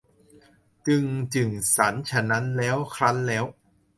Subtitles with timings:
[0.87, 1.05] จึง
[1.35, 3.45] จึ่ง สัน ฉะนั้นแล้ว ครั้นแล้ว